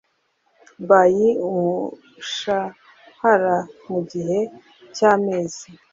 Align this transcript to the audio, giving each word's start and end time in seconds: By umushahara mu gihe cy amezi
By 0.89 1.17
umushahara 1.47 3.57
mu 3.87 3.99
gihe 4.11 4.39
cy 4.95 5.03
amezi 5.13 5.67